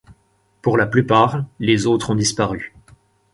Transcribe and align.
Pour 0.63 0.77
la 0.79 0.87
plupart, 0.87 1.45
les 1.59 1.85
autres 1.85 2.09
ont 2.09 2.15
disparu. 2.15 2.73